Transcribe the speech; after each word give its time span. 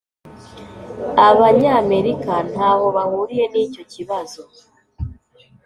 abanyamerika 1.29 2.33
ntaho 2.51 2.85
bahuriye 2.95 3.45
nicyo 3.53 3.83
kibazo. 3.91 4.41